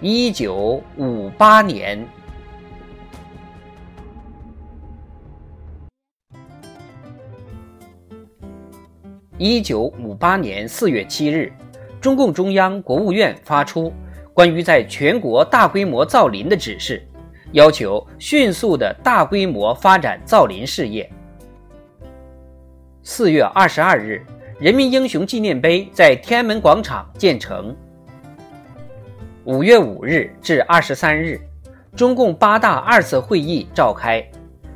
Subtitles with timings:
[0.00, 2.06] 一九五八年，
[9.36, 11.52] 一九五八年四月七日，
[12.00, 13.92] 中共中央、国务院发出
[14.32, 17.04] 关于在全国大规模造林的指示，
[17.50, 21.10] 要求迅速的大规模发展造林事业。
[23.02, 24.24] 四月二十二日，
[24.60, 27.76] 人民英雄纪念碑在天安门广场建成。
[29.48, 31.40] 五月五日至二十三日，
[31.96, 34.22] 中共八大二次会议召开，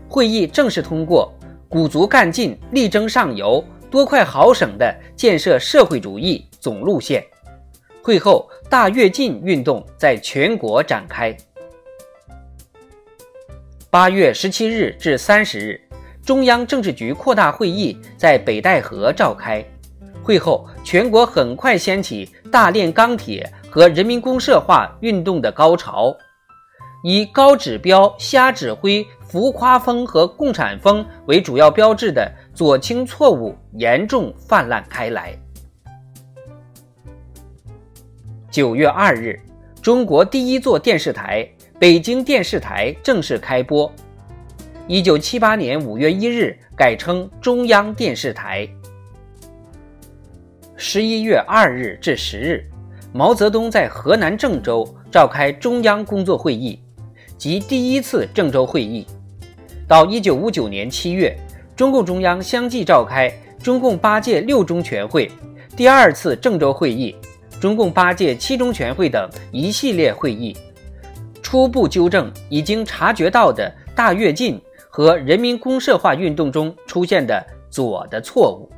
[0.09, 1.31] 会议正式通过
[1.69, 7.23] 鼓足干劲、力争上游、多快好省的建设社会主义总路线。
[8.03, 11.37] 会后，大跃进运动在全国展开。
[13.91, 15.81] 八月十七日至三十日，
[16.25, 19.63] 中央政治局扩大会议在北戴河召开，
[20.23, 23.47] 会后全国很快掀起大炼钢铁。
[23.73, 26.15] 和人民公社化运动的高潮，
[27.03, 35.35] 以高指标、瞎指挥、浮夸风和共产风为主要标志的左倾错误严重泛滥开来。
[38.51, 39.41] 九月二日，
[39.81, 41.49] 中国第一座电视台——
[41.81, 43.91] 北京电视台正式开播。
[44.87, 48.69] 一九七八年五月一日改称中央电视台。
[50.77, 52.63] 十一月二日至十日。
[53.15, 56.81] 毛泽东在河南郑州召开中央工作会议，
[57.37, 59.07] 即第一次郑州会议。
[59.87, 61.37] 到一九五九年七月，
[61.77, 63.31] 中共中央相继召开
[63.63, 65.31] 中共八届六中全会、
[65.77, 67.15] 第二次郑州会议、
[67.61, 70.57] 中共八届七中全会等一系列会议，
[71.43, 78.71] 初步纠正已经察觉到的大跃进和人民公社化运动中出现的左的错误。